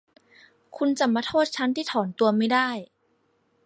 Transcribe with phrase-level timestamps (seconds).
[0.77, 2.69] คุณจะมาโทษฉันที่ถอนตัวไม่ได้